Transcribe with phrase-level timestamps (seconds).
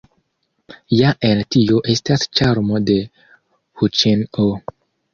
[0.99, 2.99] Ja en tio estas ĉarmo de
[3.83, 4.53] huĉin-o.